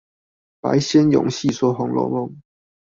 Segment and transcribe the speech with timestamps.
[0.61, 2.35] 白先勇細說紅樓夢